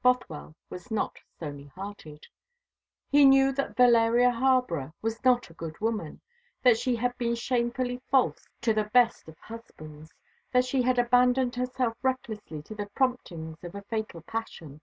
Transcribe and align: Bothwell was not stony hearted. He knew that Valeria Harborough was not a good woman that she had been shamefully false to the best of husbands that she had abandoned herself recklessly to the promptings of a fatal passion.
Bothwell 0.00 0.54
was 0.70 0.92
not 0.92 1.18
stony 1.26 1.66
hearted. 1.74 2.28
He 3.10 3.24
knew 3.24 3.50
that 3.50 3.74
Valeria 3.76 4.30
Harborough 4.30 4.94
was 5.02 5.24
not 5.24 5.50
a 5.50 5.54
good 5.54 5.80
woman 5.80 6.20
that 6.62 6.78
she 6.78 6.94
had 6.94 7.18
been 7.18 7.34
shamefully 7.34 8.00
false 8.08 8.48
to 8.60 8.72
the 8.72 8.84
best 8.84 9.26
of 9.28 9.36
husbands 9.40 10.14
that 10.52 10.64
she 10.66 10.82
had 10.82 11.00
abandoned 11.00 11.56
herself 11.56 11.96
recklessly 12.00 12.62
to 12.62 12.76
the 12.76 12.86
promptings 12.94 13.64
of 13.64 13.74
a 13.74 13.82
fatal 13.82 14.20
passion. 14.20 14.80